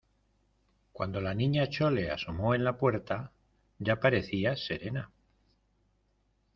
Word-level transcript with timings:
cuando 0.93 1.21
la 1.21 1.35
Niña 1.35 1.69
Chole 1.69 2.09
asomó 2.09 2.55
en 2.55 2.63
la 2.63 2.75
puerta, 2.75 3.31
ya 3.77 3.99
parecía 3.99 4.55
serena. 4.57 5.11